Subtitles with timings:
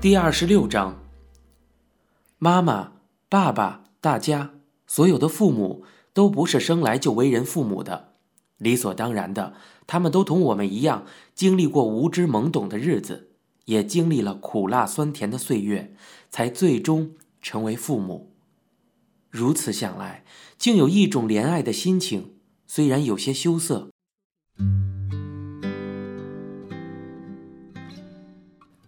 [0.00, 0.96] 第二十六章，
[2.38, 2.92] 妈妈、
[3.28, 4.54] 爸爸、大家
[4.86, 8.12] 所有的父母都不是生来就为人父母的，
[8.58, 9.54] 理所当然的，
[9.88, 13.30] 他们都同我们一样经历过无知懵懂的日子，
[13.64, 15.92] 也经历了苦辣酸甜的岁月，
[16.30, 18.32] 才最终成为父母。
[19.30, 20.24] 如此想来，
[20.56, 22.34] 竟有一种怜爱的心情，
[22.68, 23.88] 虽然有些羞涩。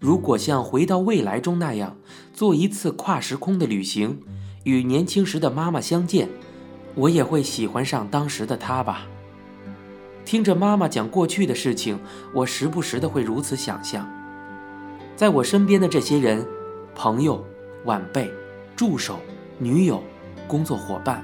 [0.00, 1.94] 如果像回到未来中那样
[2.32, 4.18] 做一次跨时空的旅行，
[4.64, 6.26] 与年轻时的妈妈相见，
[6.94, 9.06] 我也会喜欢上当时的她吧。
[10.24, 12.00] 听着妈妈讲过去的事情，
[12.34, 14.10] 我时不时的会如此想象。
[15.16, 16.46] 在我身边的这些人，
[16.94, 17.44] 朋友、
[17.84, 18.32] 晚辈、
[18.74, 19.20] 助手、
[19.58, 20.02] 女友、
[20.48, 21.22] 工作伙伴，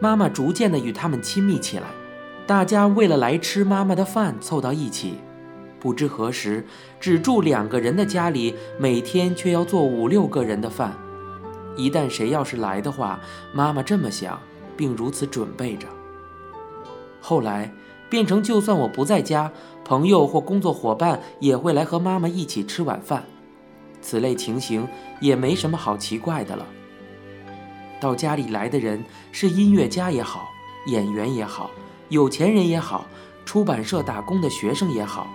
[0.00, 1.88] 妈妈逐渐的与他们亲密起来，
[2.46, 5.18] 大家为了来吃妈妈的饭凑到一起。
[5.82, 6.64] 不知何时，
[7.00, 10.96] 只住两个人的家里，每天却要做五六个人的饭。
[11.76, 13.18] 一旦谁要是来的话，
[13.52, 14.40] 妈妈这么想，
[14.76, 15.88] 并如此准备着。
[17.20, 17.74] 后来
[18.08, 19.50] 变成，就算我不在家，
[19.84, 23.24] 朋友或工作伙伴也会来和妈妈一起吃晚饭。
[24.00, 24.86] 此类情形
[25.20, 26.64] 也没什么好奇怪的了。
[28.00, 30.48] 到家里来的人是音乐家也好，
[30.86, 31.72] 演员也好，
[32.08, 33.04] 有钱人也好，
[33.44, 35.26] 出版社打工的学生也好。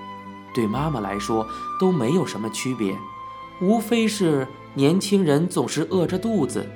[0.57, 1.47] 对妈妈来说
[1.79, 2.97] 都没有什么区别，
[3.61, 6.67] 无非是年轻人总是饿着肚子。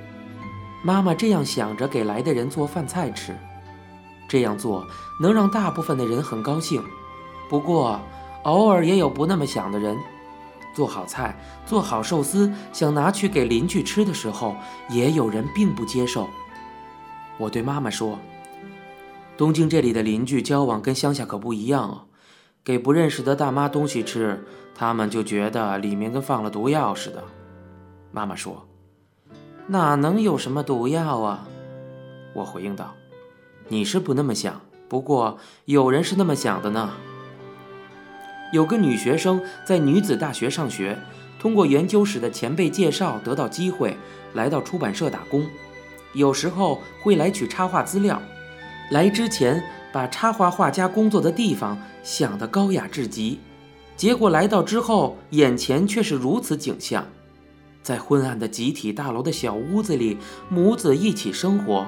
[0.84, 3.36] 妈妈这样想着给来的人做饭菜吃，
[4.28, 4.86] 这样做
[5.20, 6.80] 能让大部分的人很高兴。
[7.48, 8.00] 不过
[8.44, 9.98] 偶尔也有不那么想的人，
[10.72, 14.54] 做好菜、做好寿司，想拿去给邻居吃的时候，
[14.90, 16.28] 也有人并不接受。
[17.36, 18.16] 我对妈妈说
[19.36, 22.02] ：“东京这里的邻居交往跟乡下可不一样哦。”
[22.64, 27.24] 给不认识的大妈东西吃，他们就觉得里面跟放了毒药似的。
[28.12, 28.68] 妈妈说
[29.66, 31.48] ：“哪能有什么毒药啊？”
[32.34, 32.94] 我回应道
[33.66, 36.90] ：“你是不那么想，不过有人是那么想的呢。”
[38.52, 40.96] 有个女学生在女子大学上学，
[41.40, 43.96] 通过研究室的前辈介绍得到机会，
[44.34, 45.44] 来到出版社打工，
[46.12, 48.22] 有时候会来取插画资料。
[48.92, 49.60] 来之前。
[49.92, 53.38] 把插画画家工作的地方想得高雅至极，
[53.96, 57.06] 结果来到之后，眼前却是如此景象：
[57.82, 60.16] 在昏暗的集体大楼的小屋子里，
[60.48, 61.86] 母子一起生活，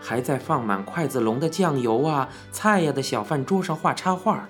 [0.00, 4.48] 还在放满筷子笼的酱油啊、菜呀的小饭桌上画插画。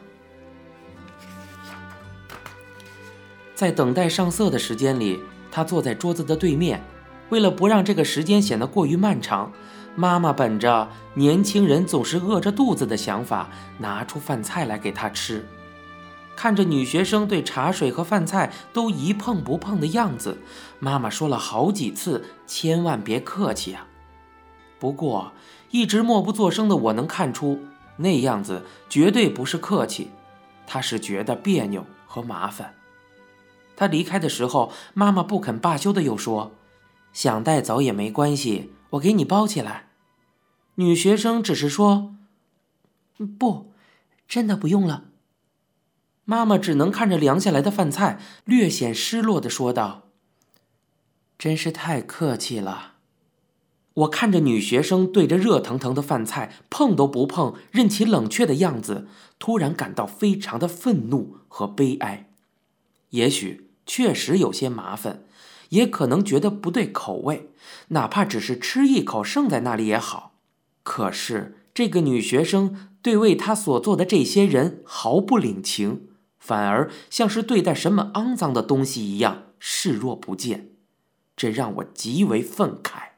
[3.55, 6.83] 在等待上色的时间里，他坐在桌子的对面，
[7.31, 9.53] 为了不让这个时间显得过于漫长。
[9.97, 15.47] 妈妈本着年轻人总是饿着肚子的想法，拿出饭菜来给他吃。
[16.37, 20.39] 看着女学生对茶水和饭菜都一碰不碰的样子，
[20.79, 23.87] 妈妈说了好几次：“千万别客气啊！”
[24.81, 25.33] 不过，
[25.71, 27.61] 一直默不作声的我能看出，
[27.99, 30.11] 那样子绝对不是客气，
[30.67, 32.75] 她是觉得别扭和麻烦。
[33.77, 36.53] 她离开的时候，妈妈不肯罢休的又说
[37.13, 39.89] ：“想带走也没关系。”我给你包起来。
[40.77, 42.15] 女学生只是说
[43.39, 43.73] ：“不，
[44.27, 45.05] 真的不用了。”
[46.25, 50.09] 妈妈只能看着凉下来的饭菜，略显失落的说道
[51.39, 52.95] ：“真是太客气了。”
[53.95, 59.09] 我看着女学生对着热腾腾的饭菜碰都不碰，任其冷却的样子，
[59.39, 62.31] 突然感到非常的愤怒和悲哀。
[63.11, 65.25] 也许确实有些麻烦。
[65.71, 67.51] 也可能觉得不对口味，
[67.89, 70.35] 哪怕只是吃一口剩在那里也好。
[70.85, 76.09] 可是这个女学生对为她所做的这些人毫不领情，
[76.39, 80.71] 反而像是对待什么肮脏的东西一样视若不见，
[81.37, 83.11] 这让我极为愤慨。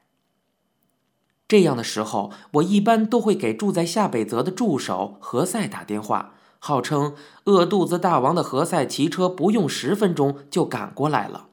[1.47, 7.15] 这样的时候，我一般都会给住在夏北泽的助手何塞打电话，号称
[7.45, 11.49] 饿肚子大王的何塞骑车不用十分钟就赶过来了。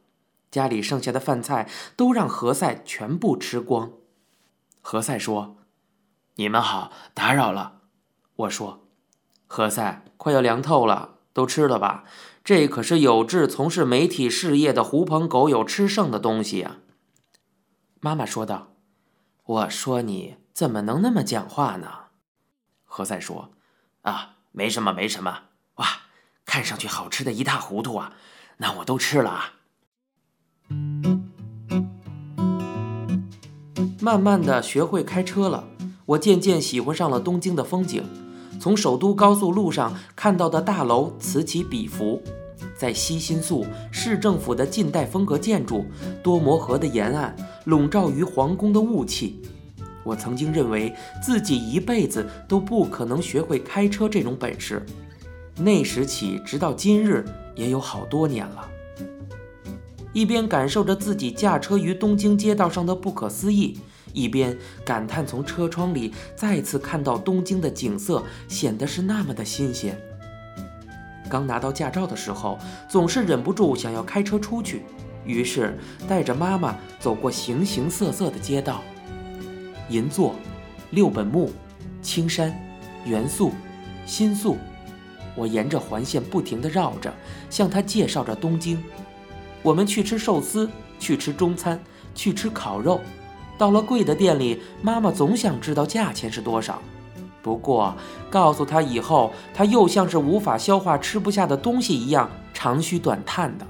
[0.51, 3.93] 家里剩下的饭菜都让何塞全部吃光。
[4.81, 5.59] 何塞说
[6.37, 7.83] ：“你们好，打扰了。”
[8.35, 8.89] 我说
[9.47, 12.05] ：“何塞，快要凉透了，都吃了吧？
[12.43, 16.79] 这可是有志从事媒体事业的狐朋狗友吃剩的东西啊。”
[18.01, 18.73] 妈妈说道
[19.45, 22.07] ：“我说你怎么能那么讲话呢？”
[22.85, 23.53] 何塞说
[24.03, 25.43] ：“啊，没什么，没什么。
[25.75, 25.87] 哇，
[26.45, 28.15] 看上去好吃的一塌糊涂啊！
[28.57, 29.55] 那我都吃了啊。”
[34.03, 35.63] 慢慢的学会开车了，
[36.07, 38.03] 我渐渐喜欢上了东京的风景。
[38.59, 42.23] 从首都高速路上看到的大楼此起彼伏，
[42.75, 45.85] 在西新宿市政府的近代风格建筑、
[46.23, 49.43] 多摩河的沿岸，笼罩于皇宫的雾气。
[50.03, 54.85] 我曾经认为自己一辈子都不可能学会开车这种本事，
[55.59, 57.23] 那时起直到今日
[57.55, 58.67] 也有好多年了。
[60.13, 63.79] 一边感受着自己驾车于东京街道上的不可思议，
[64.13, 69.99] 一边感叹从车窗里再次看到东京的景色显得是那么的新鲜。
[71.29, 72.59] 刚拿到驾照的时候，
[72.89, 74.83] 总是忍不住想要开车出去，
[75.25, 75.79] 于是
[76.09, 78.83] 带着妈妈走过形形色色的街道。
[79.89, 80.35] 银座、
[80.91, 81.53] 六本木、
[82.03, 82.53] 青山、
[83.05, 83.53] 元素、
[84.07, 84.57] 新宿，
[85.37, 87.15] 我沿着环线不停地绕着，
[87.49, 88.83] 向他介绍着东京。
[89.63, 90.69] 我们去吃寿司，
[90.99, 91.81] 去吃中餐，
[92.15, 93.01] 去吃烤肉。
[93.61, 96.81] 到了贵的店里，妈妈总想知道价钱是多少。
[97.43, 97.95] 不过
[98.31, 103.67] 告诉他以后，他又像是无法消化吃不下的东西一样长吁短叹的，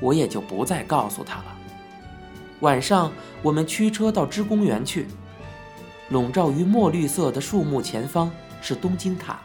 [0.00, 1.44] 我也就不再告诉他了。
[2.60, 3.10] 晚上，
[3.42, 5.08] 我们驱车到芝公园去。
[6.10, 8.30] 笼罩于墨绿色的树木前方
[8.62, 9.40] 是东京塔，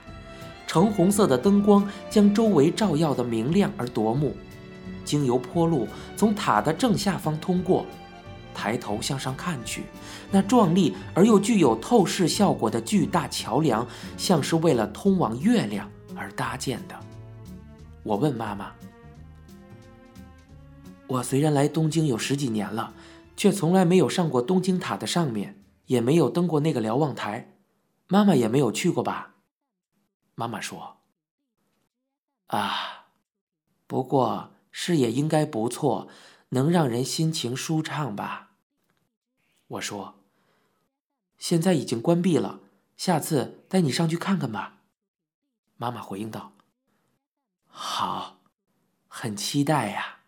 [0.67, 4.35] 橙红色的灯光将周围照耀得明亮而夺目。
[5.03, 7.83] 经由坡路从塔的正下方通过，
[8.53, 9.83] 抬头向上看去，
[10.31, 13.87] 那壮丽而又具有透视效果的巨大桥梁，
[14.17, 16.99] 像是为了通往月亮而搭建的。
[18.03, 18.71] 我问妈妈
[21.07, 22.93] ：“我虽然来东京有十几年了，
[23.35, 25.57] 却从来没有上过东京塔的上面。”
[25.87, 27.57] 也没有登过那个瞭望台，
[28.07, 29.33] 妈妈也没有去过吧？
[30.35, 30.99] 妈妈说
[32.47, 33.07] ：“啊，
[33.87, 36.07] 不过视野应该不错，
[36.51, 38.51] 能让人心情舒畅吧？”
[39.67, 40.15] 我说
[41.37, 42.61] ：“现在已经关闭了，
[42.95, 44.77] 下次带你上去看看吧。”
[45.75, 46.53] 妈妈回应道
[47.67, 48.39] ：“好，
[49.07, 50.19] 很期待呀。”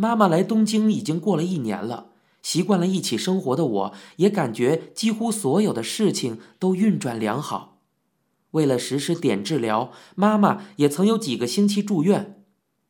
[0.00, 2.12] 妈妈来东京已经过了一年了。
[2.40, 7.80] 习惯了一起生活的我，也感觉几乎所有的事情都运转良好。
[8.52, 12.37] 为了实施碘治疗，妈妈也曾有几个星期住院，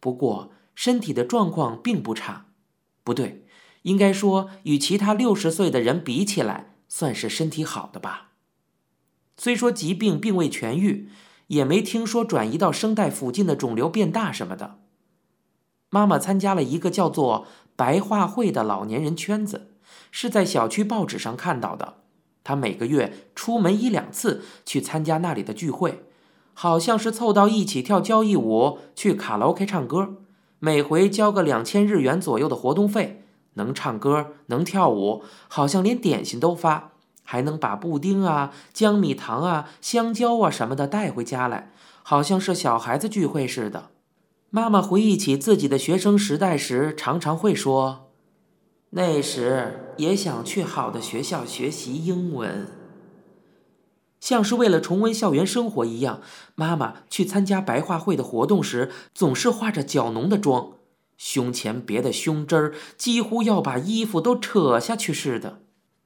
[0.01, 2.47] 不过身体的状况并不差。
[3.03, 3.45] 不对，
[3.83, 8.33] 应该说与其他六十岁的人比起来，算是身体好的吧。
[9.37, 11.09] 虽说疾病并未痊愈，
[11.49, 14.79] 也没听说转移到声带附近的肿瘤变大什么的。
[15.91, 17.47] 妈妈参加了一个叫做。
[17.79, 19.77] 白话会的老年人圈子
[20.11, 21.99] 是在小区报纸上看到的。
[22.43, 26.08] 她每个月出门一两次去参加那里的聚会，
[26.61, 30.17] 好像是凑到一起跳交谊舞、去卡拉 OK 唱歌，
[30.59, 33.23] 每回交个两千日元左右的活动费。
[33.55, 36.91] 能唱歌，能跳舞，好像连点心都发，
[37.23, 41.71] 还能把布丁啊、姜米糖啊、香蕉啊什么的带回家来，
[42.03, 43.91] 好像是小孩子聚会似的。
[44.51, 48.09] 妈妈回忆起自己的学生时代时，常常会说
[48.91, 52.67] ：“那时也想去好的学校学习英文。”
[54.21, 56.21] 像是为了重温校园生活一样，
[56.55, 60.73] 妈妈去参加白话会的活动时，总是化着较浓的妆，
[61.17, 65.61] 胸前别的胸针儿几乎要把衣服都扯下去似的。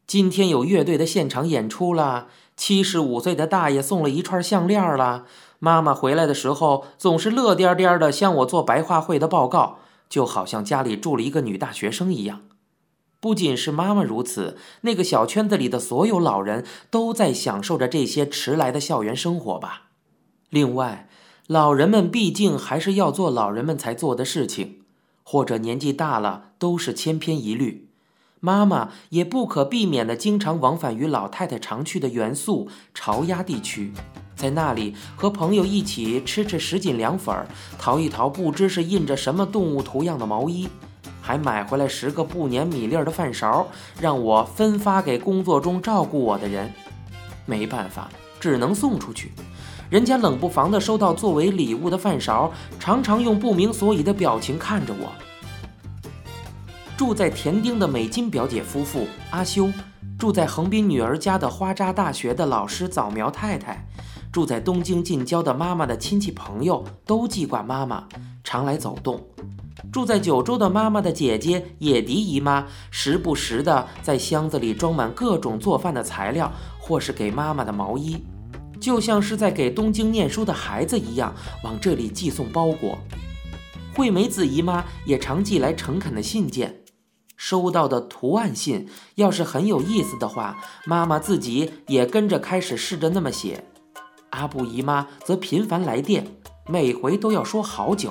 [0.07, 5.25] 今天有乐队的现场演出了，七十五岁的大爷送了一串项链了。
[5.59, 12.43] 妈妈回来的时候总是乐颠颠的向我做白话会的报告，就好像家里住了一个女大学生一样。
[13.23, 19.91] 不仅是妈妈如此，那个小圈子里的所有老人都在享受着这些迟来的校园生活吧。
[20.51, 21.09] 另外，
[21.47, 24.81] 老人们毕竟还是要做老人们才做的事情，
[25.23, 27.87] 或者年纪大了都是千篇一律。
[28.41, 33.93] 妈妈也不可避免的经常往返于老太太常去的元素潮鸭地区。
[34.35, 37.47] 在那里和朋友一起吃吃什锦凉粉儿，
[37.79, 40.69] 淘一淘不知是印着什么动物图样的毛衣，
[41.23, 43.69] 还买回来十个不粘米粒儿的饭勺，
[44.01, 46.71] 让我分发给工作中照顾我的人。
[47.47, 49.33] 没办法，只能送出去。
[49.89, 52.51] 人家冷不防的收到作为礼物的饭勺，
[52.81, 55.13] 常常用不明所以的表情看着我。
[56.97, 59.71] 住在田丁的美金表姐夫妇阿修，
[60.19, 63.87] 住在横滨女儿家的花扎大学的老师早苗太太。
[64.31, 68.05] 住在东京近郊的妈妈的亲戚朋友都记挂妈妈，
[68.43, 69.21] 常来走动。
[69.93, 78.17] 住在九州的妈妈的姐姐野迪姨妈，时不时的在箱子里装满各种做饭的材料，或是给妈妈的毛衣，
[78.81, 82.97] 就像是在给东京念书的孩子一样，往这里寄送包裹。
[83.95, 86.81] 惠美子姨妈也常寄来诚恳的信件，
[87.37, 93.63] 收到的图案信要是很有意思的话，妈妈自己也跟着开始试着那么写。
[94.31, 96.27] 阿布姨妈则频繁来电，
[96.67, 98.11] 每回都要说好久。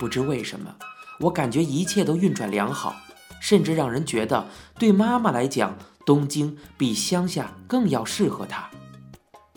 [0.00, 0.74] 不知为什么，
[1.18, 2.96] 我感觉一切都运转良好，
[3.38, 4.46] 甚至让人觉得
[4.78, 5.76] 对妈妈来讲，
[6.06, 8.70] 东京比乡下更要适合她。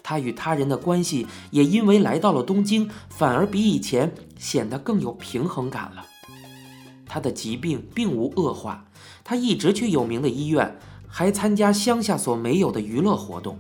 [0.04, 6.06] 她与他人的关系也因为来到了东京，反而比以前显得更有平衡感了。
[7.08, 8.84] 她的疾病并无恶化，
[9.24, 13.58] 她一直去有名的医院，还参加乡下所没有的娱乐活动。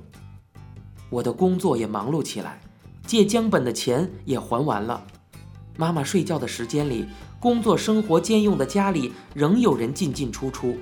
[1.09, 2.59] 我的工作也忙碌起来，
[3.07, 5.07] 借江本的钱也还完了。
[5.75, 7.05] 妈妈睡觉的时间里，
[7.39, 10.77] 工作生活兼用的家里仍有人进进出出。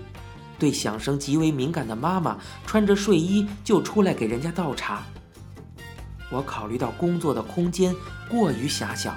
[0.60, 5.04] 对响声极为敏感的妈妈，穿着睡衣就出来给人家倒茶。
[6.30, 7.96] 我考虑到工作的空间
[8.30, 9.16] 过于狭小，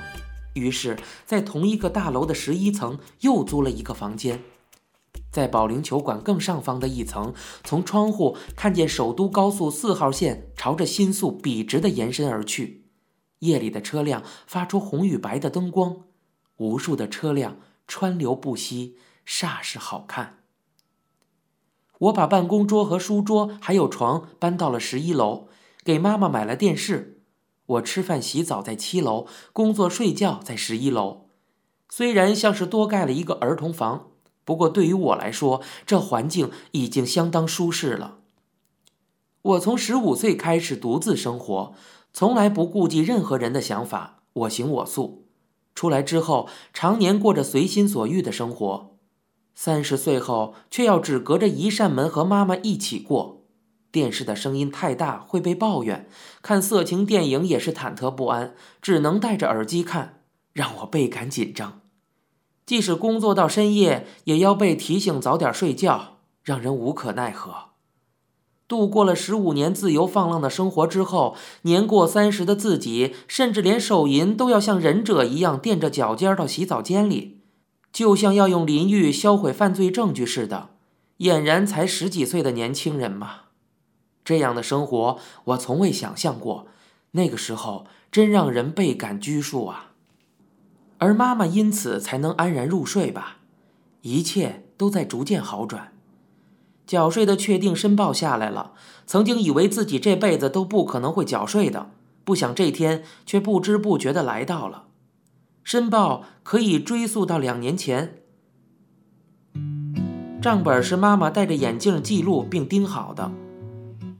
[0.55, 4.43] 于是，在同一个大楼的十一层又租了一个房间。
[5.31, 12.84] 在保龄球馆更上方的一层，从窗户看见首都高速四号线朝着新宿笔直地延伸而去。
[13.45, 16.03] 夜里的车辆发出红与白的灯光，
[16.57, 18.97] 无数的车辆川流不息，
[19.27, 20.41] 煞是好看。
[21.99, 25.49] 我把办公桌和书桌还有床搬到了十一楼，
[25.85, 27.23] 给妈妈买了电视。
[27.67, 31.29] 我吃饭洗澡在七楼，工作睡觉在十一楼。
[31.89, 34.09] 虽然像是多盖了一个儿童房，
[34.45, 38.19] 不过对于我来说，这环境已经相当舒适了。
[39.41, 41.75] 我从十五岁开始独自生活。
[42.15, 45.27] 从来不顾及任何人的想法，我行我素。
[45.75, 48.97] 出来之后，常年过着随心所欲的生活。
[49.57, 53.43] 三十岁后，却要只隔着一扇门和妈妈一起过。
[53.91, 56.09] 电视的声音太大会被抱怨，
[56.41, 61.81] 看色情电影也是忐忑不安，只能戴着耳机看，让我倍感紧张。
[62.65, 67.74] 即使工作到深夜，也要被提醒早点睡觉，让人无可奈何。
[68.67, 77.41] 度过了十五年自由放浪的生活之后，年过三十的自己，甚至连手淫都要像忍者一样垫着脚尖到洗澡间里，
[77.93, 80.71] 就像要用淋浴销毁犯罪证据似的。
[81.19, 83.43] 俨然才十几岁的年轻人嘛，
[84.25, 86.67] 这样的生活我从未想象过。
[87.13, 89.93] 那个时候真让人倍感拘束啊！
[90.99, 93.37] 而妈妈因此才能安然入睡吧，
[94.01, 95.94] 一切都在逐渐好转。
[96.87, 98.73] 缴税的确定申报下来了，
[99.07, 101.91] 曾经以为自己这辈子都不可能会缴税的，
[102.25, 104.85] 不想这天却不知不觉的来到了。
[105.63, 108.19] 申报可以追溯到两年前，
[110.43, 113.33] 账本是妈妈戴着眼镜记录并盯好的，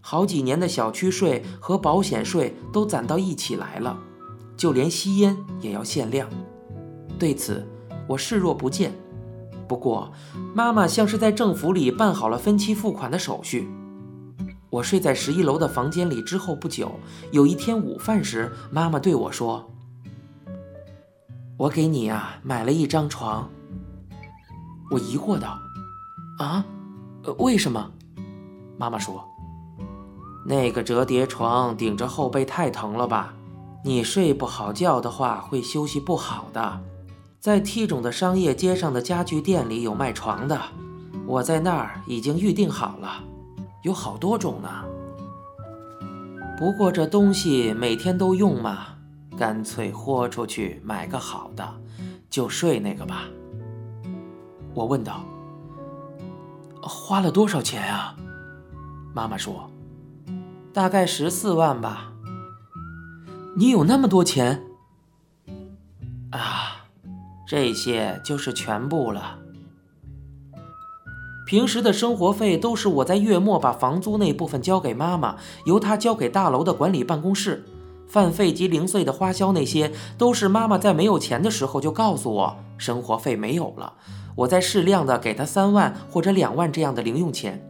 [0.01, 3.99] 好几年的小区税和保险税都攒到一起来了，
[4.57, 6.31] 就连吸烟也要限量。
[7.19, 7.67] 对此，
[8.09, 9.04] 我视若不见。
[9.67, 10.13] 不过，
[10.55, 13.69] 妈妈像是在政府里办好了分期付款的手续。
[14.71, 16.91] 我睡在十一楼的房间里之后不久，
[17.31, 19.71] 有一天午饭时，妈妈对我说
[21.57, 23.49] ：“我给你啊买了一张床。”
[24.91, 25.59] 我疑惑道
[26.39, 26.65] ：“啊，
[27.39, 27.91] 为什么？”
[28.77, 29.25] 妈妈说
[30.45, 33.33] ：“那个折叠床顶着后背太疼了吧？
[33.85, 36.81] 你睡不好觉的话，会休息不好的。”
[37.45, 40.59] 在 T 种的商业街上的家具店里有卖床的，
[41.27, 43.23] 我在那儿已经预定好了，
[43.83, 44.71] 有好多种呢。
[46.57, 48.87] 不过这东西每天都用嘛，
[49.37, 51.69] 干脆豁出去买个好的，
[52.31, 53.25] 就睡那个吧。
[54.73, 55.23] 我问道
[56.81, 58.17] ：“花了多少钱啊？”
[59.13, 59.71] 妈妈说
[60.73, 62.11] ：“大概十四万吧。”
[63.55, 64.65] 你有那么多钱？
[66.31, 66.84] 啊！
[67.57, 69.39] 这些就是全部了。
[71.47, 77.65] 平时的生活费都是我在月末把房租那部分交给妈妈，由她交给大楼的管理办公室。
[78.09, 83.93] 饭费及零碎的花销那些，都是妈妈在没有钱的时候就告诉我，生活费没有了，
[84.35, 87.65] 我再适量的给她三万或者两万这样的零用钱。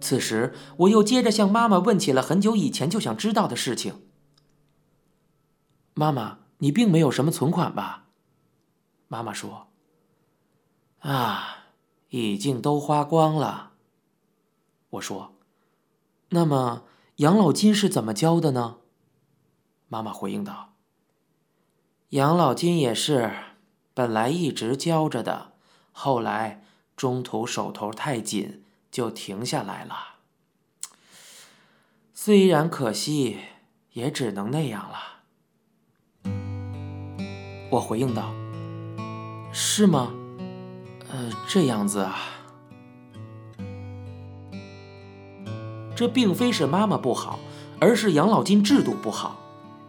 [0.00, 3.92] 此时，我又接着向妈妈问起了很久以前就想知道的事情。
[5.92, 8.01] 妈妈，你并没有什么存款吧？
[9.12, 9.66] 妈妈说
[11.04, 11.66] ：“啊，
[12.08, 13.72] 已经都花光了。”
[14.88, 15.34] 我说
[16.32, 16.84] ：“那么
[17.16, 18.78] 养老金是怎么交的呢？”
[19.88, 20.72] 妈妈回应道
[22.16, 23.30] ：“养老金也是，
[23.92, 25.52] 本来一直交着的，
[25.92, 26.64] 后来
[26.96, 30.14] 中途手头太紧，就停下来了。
[32.14, 33.40] 虽然可惜，
[33.92, 35.20] 也只能那样了。”
[37.72, 38.41] 我回应道。
[39.52, 40.12] 是吗？
[41.10, 42.16] 呃，这样子啊。
[45.94, 47.38] 这并非是妈妈不好，
[47.78, 49.38] 而是养老金制度不好。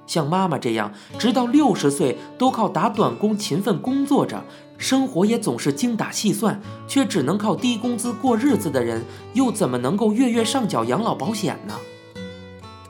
[0.05, 4.43] 像妈妈这样，直到六十岁都靠打短工勤奋工作着，
[4.77, 11.74] 生活也总是精打细算，却只能靠低工资过日子的人，又怎么能够月月上缴养老保险呢？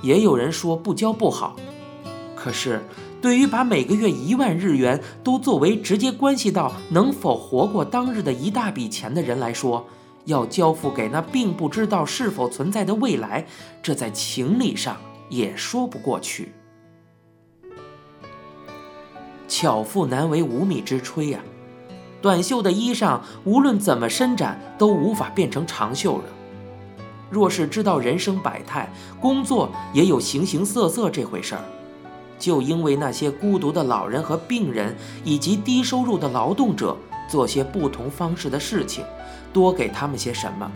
[0.01, 1.55] 也有人说不交不好，
[2.35, 2.83] 可是
[3.23, 9.87] 对于把每个月一万日元都作为直接关系到能否活过当日的一大笔钱的人来说，
[10.25, 13.45] 要交付给那并不知道是否存在的未来，
[13.81, 14.97] 这在情理上
[15.29, 16.51] 也说不过去。
[19.47, 21.39] 巧妇难为无米之炊呀，
[22.21, 26.25] 短袖的衣裳无论怎么伸展都无法变成长袖了。
[27.29, 31.63] 若是知道人生百态，工作也有形形色色这回事儿，
[32.43, 36.93] 就因为那些孤独的老人和病人，以及低收入的劳动者，
[37.29, 39.01] 做些不同方式的事情，
[39.53, 40.69] 多给他们些什么，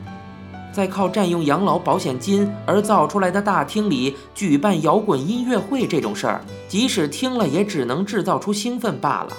[0.72, 9.36] 在靠占用养老保险金而造出来的大厅里举办摇滚音乐会这种事儿，即使听了也只能制造出兴奋罢了。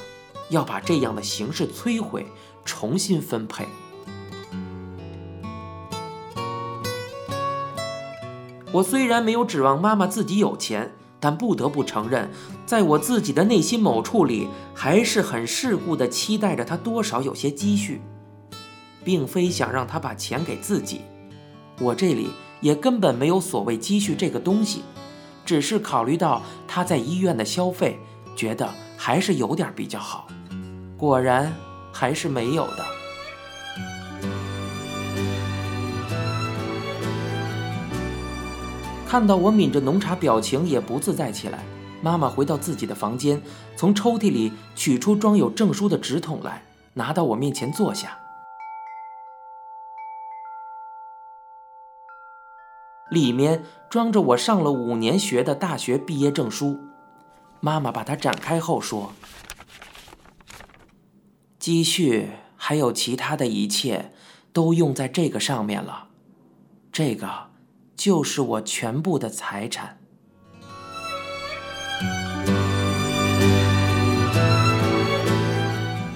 [0.51, 2.27] 要把这样的形式摧毁，
[2.63, 3.67] 重新分配。
[8.71, 12.31] 我虽然没有指望妈妈自己有钱，但不得不承认，
[12.65, 18.01] 在我自己的内心某处里，还是很世故地期待着他多少有些积蓄，
[19.03, 21.01] 并非想让他把钱给自己。
[21.81, 24.83] 我这里也根本没有所谓积蓄这个东西，
[25.45, 27.99] 只是考虑到他在医院的消费，
[28.37, 30.29] 觉得还是有点比较好。
[30.97, 31.53] 果然，
[31.93, 32.98] 还是没有的。
[39.09, 41.65] 看到我抿着浓茶，表情也不自在起来。
[42.03, 43.41] 妈妈回到自己的房间，
[43.75, 46.63] 从抽屉里取出装有证书的纸筒来，
[46.93, 48.19] 拿到我面前坐下。
[53.11, 56.79] 里面装着我上了五年学的大学毕业证书。
[57.61, 59.15] 妈妈把它展开后说
[61.59, 64.13] ：“积蓄还有其他的一切，
[64.53, 66.09] 都用在这个上面了。
[66.93, 67.48] 这个。”
[67.99, 69.99] 就是我全部的财产。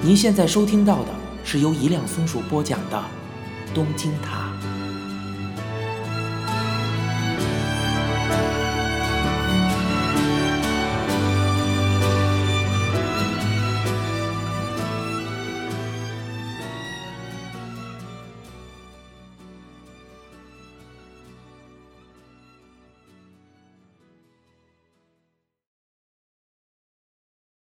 [0.01, 1.09] 您现在收听到的
[1.45, 3.05] 是由一辆松鼠播讲的
[3.75, 4.49] 《东京塔》。